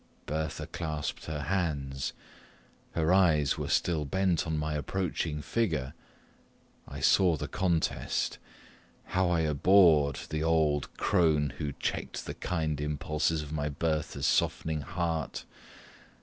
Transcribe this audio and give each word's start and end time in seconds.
Bertha 0.25 0.65
clasped 0.65 1.25
her 1.27 1.41
hands 1.41 2.13
her 2.93 3.13
eyes 3.13 3.59
were 3.59 3.67
still 3.69 4.03
bent 4.03 4.47
on 4.47 4.57
my 4.57 4.73
approaching 4.73 5.43
figure. 5.43 5.93
I 6.87 7.01
saw 7.01 7.37
the 7.37 7.47
contest. 7.47 8.39
How 9.13 9.29
I 9.29 9.41
abhorred 9.41 10.21
the 10.31 10.41
old 10.43 10.91
crone 10.97 11.51
who 11.59 11.73
checked 11.73 12.25
the 12.25 12.33
kind 12.33 12.81
impulses 12.81 13.43
of 13.43 13.51
my 13.53 13.69
Bertha's 13.69 14.25
softening 14.25 14.81
heart. 14.81 15.45